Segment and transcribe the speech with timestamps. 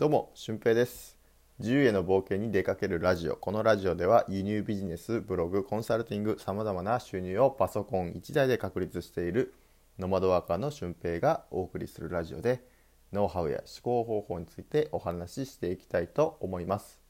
[0.00, 1.18] どうも、俊平です。
[1.58, 3.36] 自由への冒険に出かけるラジオ。
[3.36, 9.52] このラジオでは輸入ビジネス、ブログ、コンサルティング、様々な収入をパソコン1台で確立している
[9.98, 12.64] ノマドワーカーの俊平がお送りするラジオで、
[13.12, 17.02] ノウハウや思考方法についてお話ししていきたいと思います。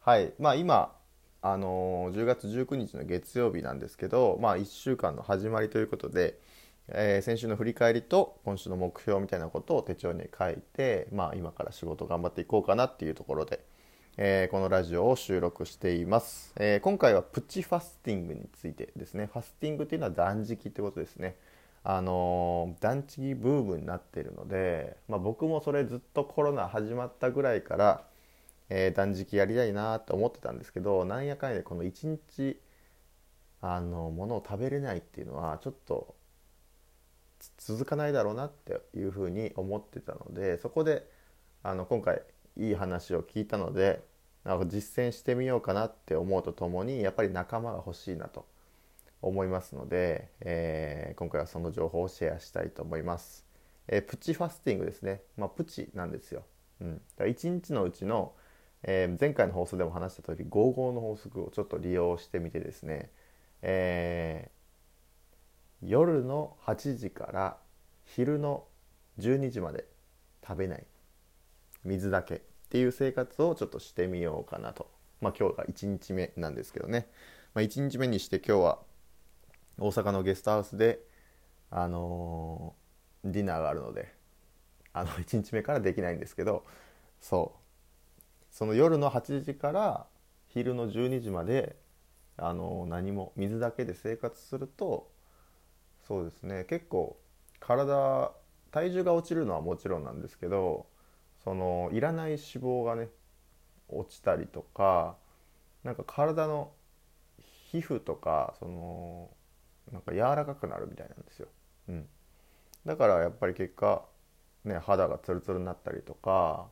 [0.00, 0.34] はい。
[0.38, 0.94] まあ今、
[1.40, 6.38] あのー10月19日の月曜日なんですけど、まあ1週間の始まりということで、
[6.90, 13.60] えー先週の振り返りと今週の目標みたいなことを手帳に書いて、まあ、今から仕事頑張っていこうかなっていうところで、
[14.16, 19.28] えーこのラジオを収録しています、えー今回はプチファスティングについてですね。
[19.32, 21.36] ファスティングっていうのは断食ってことですね。
[21.84, 28.02] あの断食ブームになってるので、まあ、僕もそれずっとコロナ始まったぐらいから、
[28.70, 32.60] え断食やりたいなって思ってたんですけどなんやかんやでこの1日
[33.60, 36.14] あのものを食べれないっていうのはちょっと
[37.68, 41.06] 続かないだろうなっていうふうに思ってたのでそこで
[41.62, 42.22] あの今回
[42.56, 44.02] いい話を聞いたので
[44.42, 48.46] なんか実践してみようかなって思うとともにやっぱり仲間が欲しいなと
[49.20, 53.44] 思いますので、えー今回はその情報をシェアしたいと思います、
[53.86, 56.44] えープチファスティングですね、まあ、プチなんですよ、
[56.80, 58.32] うん、だから1日のうちの、
[58.82, 63.10] えー前回の放送でも話した通り55の法則をちょっと利用してみてですね、
[63.60, 64.57] えー
[65.82, 67.56] 夜の8時から
[68.04, 68.64] 昼の
[69.18, 69.86] 12時まで
[70.46, 70.86] 食べない。
[71.84, 72.40] 水だけっ
[72.70, 74.90] ていう生活をちょっとしてみようかなと。
[75.20, 77.08] まあ今日が1日目なんですけどね、
[77.54, 78.78] まあ、1日目にして今日は
[79.78, 81.00] 大阪のゲストハウスで
[81.70, 84.14] あのーディナーがあるので
[84.92, 86.64] あの1日目からできないんですけど
[87.20, 88.54] そう。
[88.54, 90.06] その夜の8時から
[90.48, 91.76] 昼の12時まで
[92.36, 95.10] あのー何も水だけで生活すると
[96.08, 96.64] そうですね。
[96.64, 97.20] 結構
[97.60, 98.32] 体
[98.70, 100.86] 体重が落ちるのはもちろんなんですけど
[101.44, 103.08] そのいらない脂肪がね
[103.88, 105.16] 落ちたりとか
[105.84, 106.70] なんか体の
[107.70, 109.30] 皮膚とかその
[109.92, 111.48] なんか柔らかくなるみたいなんですよ、
[111.88, 112.06] うん、
[112.84, 114.04] だからやっぱり結果
[114.64, 116.66] ね肌がツルツルになったりとか、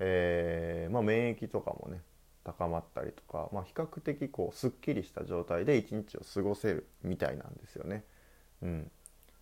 [0.00, 2.00] えーまあ、免疫とかもね
[2.44, 8.04] 高まったりとか、まあ、比較的こうすっきりした状態で一日を過ごせるみたいなんですよね。
[8.62, 8.90] うん、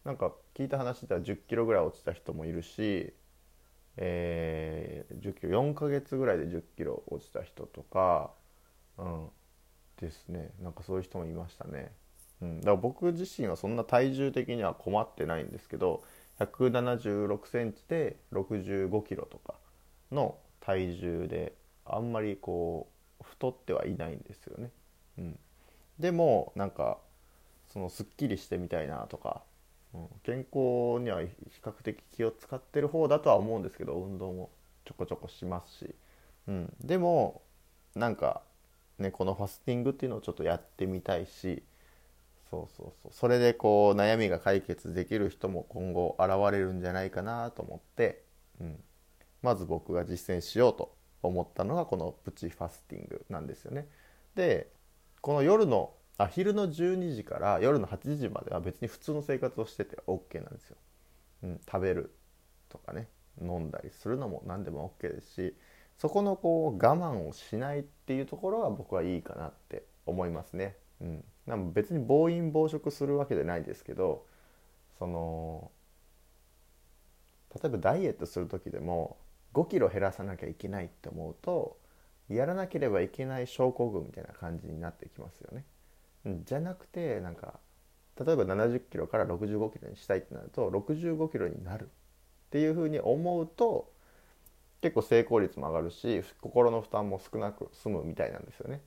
[0.05, 3.13] なんか聞いた話では1 0キロぐらい落ちた人もいるし、
[3.97, 8.31] えー10キロ4ヶ月ぐらいで1 0キロ落ちた人とか、
[8.99, 9.29] うん、
[10.01, 10.51] ですね。
[10.63, 11.93] なんかそういう人もいましたね。
[12.43, 16.03] うん、だから僕自身はそんな体重的には困ってないんですけど
[16.39, 19.55] 176センチで65キロとか
[20.11, 21.53] の体重で
[21.85, 22.89] あんまりこ
[23.21, 24.71] う太ってはいないんですよね。
[25.19, 25.39] うん、
[25.99, 26.99] でもなんか
[27.73, 29.43] そのすっきりしてみたいなとか、
[29.95, 31.29] うん、健康には比
[31.63, 34.51] 較的気を使ってる方だとは思うんですけど運動も
[34.85, 35.95] ちょこちょこしますし、
[36.49, 37.43] うん、でも
[37.95, 38.43] なんか
[38.99, 41.63] ねこのファスティングっていうのをちょっとやってみたいし
[42.51, 48.25] そうそうそうそれでこう悩みが解決できる人も今後現れるんじゃないかなと思って、
[48.61, 48.77] うん、
[49.43, 50.93] まず僕が実践しようと
[51.23, 53.87] 思ったのがこのプチファスティングなんですよね。
[54.35, 54.73] で
[55.21, 55.93] この夜の
[56.23, 60.77] あ昼の12時から夜の8時までは別に普通の生活をしてて OK なんですよ。
[61.45, 62.15] うん、食べる
[62.69, 63.09] とかね
[63.41, 65.57] 飲んだりするのも何でも OK ですし
[65.97, 70.77] そこのこう我慢をしないっていうところが僕はいいかなって思いますね。
[71.01, 74.27] うん、なん別に暴飲暴食するわけじゃないですけど
[74.99, 75.71] その
[77.55, 79.17] 例えばダイエットする時でも
[79.55, 81.79] 5キロ減らさなきゃいけないって思うと
[82.29, 85.65] やらなければいけない症候群みたいな感じになってきますよね。
[86.25, 87.61] じゃなくてなんか
[88.25, 91.87] 例えば70キロから65キロにしたいってなると65キロになるっ
[92.51, 93.93] ていうふうに思うと
[94.83, 98.81] 結構成功率も上がるし心の負担も少なく済むみたいなんですよね。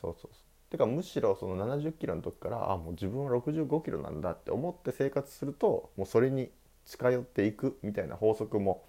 [0.00, 6.50] そうそうそうてかむしろその70キロの時からあもう自分は65キロなんだって思って生活するともうそれに
[6.84, 8.84] 近寄っていくみたいな法則も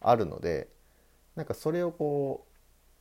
[0.00, 0.68] あるので
[1.34, 2.46] なんかそれをこ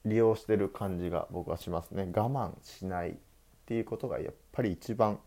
[0.05, 3.17] う利用してる感じが僕はしますね我慢しない
[3.63, 5.19] っていうことがやっぱり一番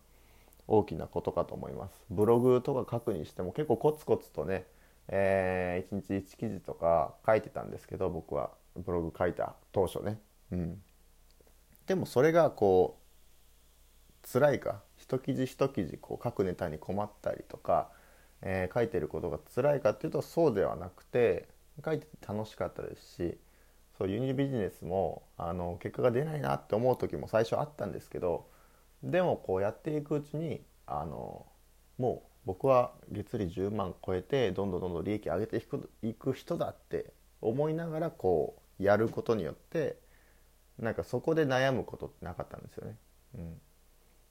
[0.67, 2.03] 大きなことかと思います。
[2.09, 4.65] ブログとか書くにしても結構コツコツとね、
[5.07, 8.51] え1日1記事とか書いてたんですけど僕は。
[8.75, 10.19] ブログ書いた当初ね。
[10.51, 10.81] うん。
[11.87, 12.99] でもそれがこ
[14.23, 14.83] う辛いか。
[14.97, 17.89] 一記事一記事こう書くネタに困ったりとか、
[18.41, 21.47] えー書いてることが辛いかっていうとそうではなくて
[21.83, 23.37] 書いてて楽しかったですし
[23.97, 28.47] そう輸入ビジネスもあの結果が出ないなって思う時も最初あったんですけど
[29.03, 31.45] でもこうやっていくうちにあの
[31.97, 39.97] もう僕は月利10万超えてどんどんどんどん利益上げていくいく人だって思いながらこうやることによって
[40.79, 42.95] なんかそこで悩むことってなかったんですよね。
[43.35, 43.61] うん、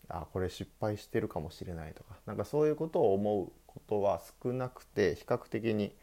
[0.09, 5.95] あこれ失敗してるかもしれないとかなんかそういうことを思うことは少なくて比較的に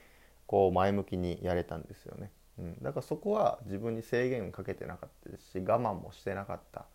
[0.45, 2.31] こう前向きにやれたんですよね。
[2.59, 6.85] うん、だからそこは自分に制限かけてなかったですし我慢もしてなかったっ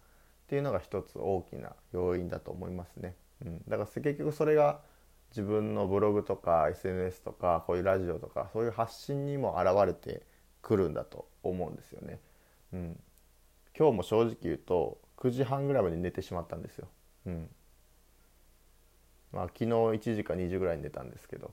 [0.48, 3.14] ていうのが一つ大きな要因だと思いますね。
[3.44, 4.80] うん、だから結局それが
[5.30, 10.22] 自分のブログとか SNS とかこういうラジオとかそういう発信にも現れて
[10.62, 12.20] くるんだと思うんですよね。
[12.72, 13.00] うん、
[13.76, 16.88] 今日も正直言うと9時半ぐらいまで寝てしまったんですよ。
[17.26, 17.50] うん
[19.32, 21.52] まあ、昨日1時か2時ぐらいに寝たんですけど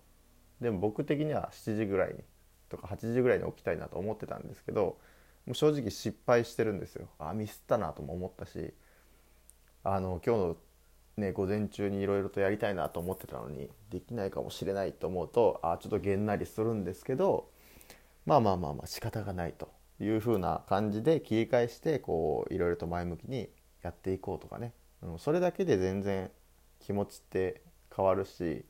[0.61, 2.23] でも僕的には7時ぐらいに
[2.69, 4.97] とか8時ぐらいに起きたいなと思ってたんですけど
[5.45, 8.73] もう正直失敗してるんですよあミスったなとも思ったし
[9.83, 10.57] あの今日の
[11.17, 17.49] ね午前中にいろいろとやりたいなと思ってたのにできないかもしれないと思うとあちょっとげんなりするんですけど
[18.25, 19.69] まあまあまあまあ仕方がないと
[19.99, 23.49] いうふうな感じで切り返してこういろいろと前向きに
[23.81, 24.73] やっていこうとかね、
[25.03, 26.31] うん、それだけで全然
[26.79, 27.61] 気持ちって
[27.95, 28.65] 変わるし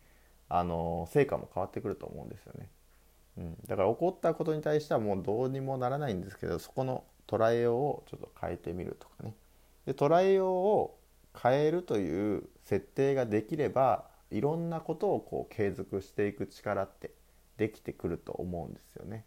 [0.50, 2.70] あの成果も変わってくると思うんですよね。
[3.38, 9.34] うん、だから起こったことに対してはもうどうにもならないんですけどそこの捉えようをちょっと変えてみるとかね
[9.86, 10.98] で捉えようを
[11.42, 17.12] 変えるという設定ができればいろんなことをこう継続していく力って
[17.58, 19.26] できてくると思うんですよね。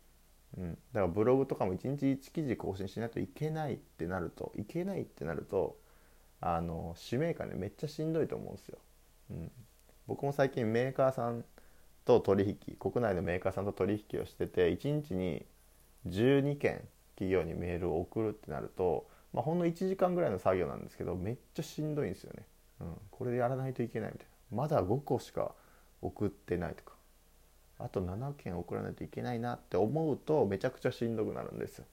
[0.56, 5.78] うん、だからブログとかも1日1記事更新しないといけないってなるといけないってなると
[6.40, 8.78] あの使命感ねめっちゃしんどいと思うんですよ。
[9.30, 9.52] うん、
[10.06, 11.44] 僕も最近メーカーさん
[12.08, 15.44] と取引国内のメーカーさんと取引をしてて1日に
[16.08, 16.80] 12件
[17.16, 22.46] 企業にメールを送るってなると、まあ、ほんの1時間ぐらいの作業なんですけどめっちゃしんどいんですよね、
[22.80, 24.56] うん、これでやらないといけないみたいな。
[24.56, 25.52] まだ5個しか
[26.00, 26.94] 送ってないとか。
[27.78, 31.84] あと7件送らないといけないなって思うとめちゃくちゃしんどくなるんですよ。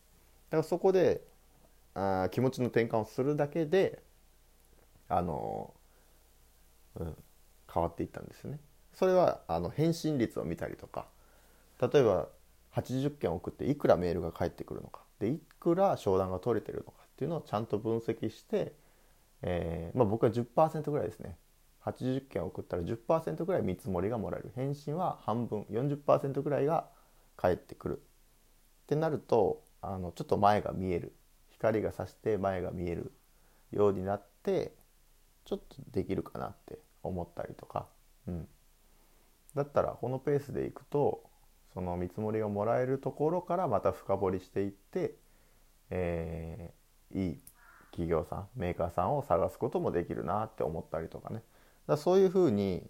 [0.50, 1.22] だからそこで
[1.94, 4.02] あ気持ちの転換をするだけで
[5.10, 5.74] あの、
[6.96, 7.18] うん、
[7.72, 8.60] 変わっていったんですよね。
[8.96, 11.06] それはあの返信率を見たりとか
[11.82, 12.28] 例えば
[12.74, 15.02] 80件送っていくらメールが返ってくるのか。
[15.20, 18.74] でいくら商談が取れてるのかっていうのをちゃんと分析して、
[19.42, 21.38] えーまあ、僕は10%ぐらいですね。
[21.86, 24.52] 80件送ったら10%ぐらい見積もりがもらえる。
[24.56, 26.90] 返信は半分40%ぐらいが
[27.38, 28.02] 返ってくる。
[28.84, 31.14] ってなるとあのちょっと前が見える。
[31.52, 33.14] 光がさして前が見える
[33.72, 34.74] ようになって
[35.46, 37.88] ちょっとできるかなって思ったりとか、
[38.28, 38.48] うん、
[39.56, 41.24] だったらこのペースでいくと
[41.74, 45.16] その見積もりがもらえるところからまた深掘りしていって、
[45.90, 47.40] えー、いい
[47.92, 51.42] 企業さんメーカーさんを探すこともできるなって思ったりとかね
[51.88, 52.84] だそういうふうに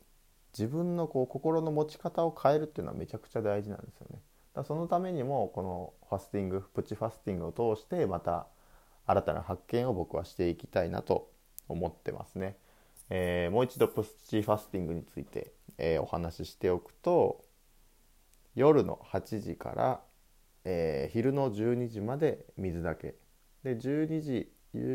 [0.58, 4.22] 自分のこう心の持ち方を変えるっていうのはめちゃくちゃ大事なんですよね。
[4.54, 8.48] だそのためにもこのファスティングプチファスティングを通してまた
[9.06, 11.30] 新たな発見を僕はしていきたいなと
[11.68, 12.58] 思ってますね。
[13.10, 17.44] えー、もう一度プチファスティングについて、えー、お話ししておくと
[18.56, 20.02] 夜の8時から、
[20.64, 23.16] えー、昼の12時まで水だけ
[23.64, 24.52] で12時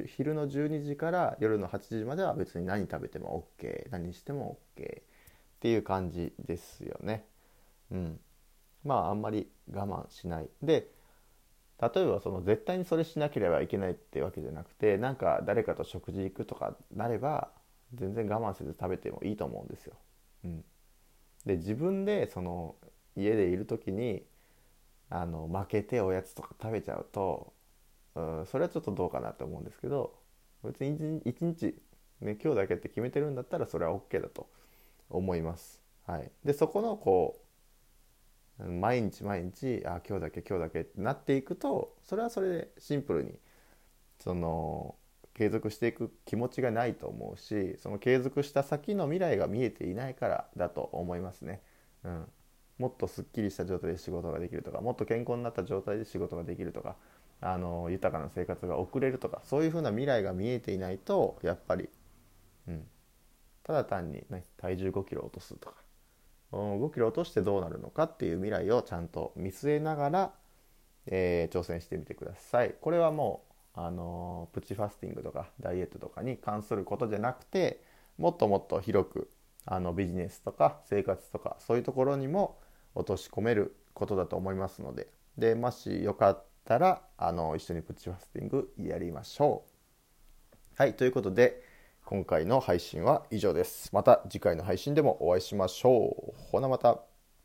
[0.06, 5.02] 昼の12時から夜の8時までは別に何食べても OK 何しても OK っ
[5.60, 7.24] ていう感じですよね。
[7.90, 8.20] うん、
[8.84, 10.48] まああんまり我慢しない。
[10.62, 10.90] で
[11.80, 17.50] 例えばその絶対にそれしなければいけないってわけじゃなくてなんか誰かと食事行くとかなれば
[17.94, 19.94] 全然我慢せず食べてもいいと思うんですよ。
[20.44, 20.64] うん、
[21.46, 22.76] で自分でその
[23.16, 24.24] 家でいる時に
[25.08, 27.52] あの負けておやつとか食べちゃうと
[28.14, 30.14] うんそれはちょっとどうかなと思うんですけど
[30.62, 31.74] 別に一日、
[32.20, 34.48] ね、今日だけって決めてるんだったらそれは OK だと
[35.08, 35.82] 思います。
[36.06, 37.40] はい、でそこのこ
[38.58, 43.38] う毎日毎日あ今日だけ今日だけってなっていくとそれはそれでシンプルに
[44.18, 44.96] その
[45.40, 51.62] 継続していく気持ちがないと思うしその継続した先の未来が見えていないからだと思いますね。
[52.04, 52.26] うん、
[52.76, 56.96] もっとすっきりした状態で仕事ができるとかもっと健康になった状態で仕事ができるとか
[57.40, 61.88] あの豊かな生活が送れるとかそういうふうな未来が見えていないとやっぱり、
[62.68, 62.86] うん、
[63.62, 65.76] ただ単に、ね、体重5キロ落とすとか
[66.52, 70.32] 5キロ落としてどうなるのかっていう未来をちゃんと見据えながら、
[71.06, 72.74] えー、挑戦してみてください。
[72.78, 77.82] これはもうあのプチファスティングとかダイエットとかに関することじゃなくて
[78.18, 79.30] もっともっと広く
[79.64, 82.58] あのビジネスとか生活とかそういうところにも
[82.94, 85.08] 落とし込めることだと思いますので
[85.38, 89.70] でもしよかったらあの一緒にプチファスティングやりましょう。
[90.76, 91.62] はいということで
[92.04, 93.90] 今回の配信は以上です。
[93.92, 96.40] また次回の配信でもお会いしましょう。
[96.50, 97.09] ほなまた。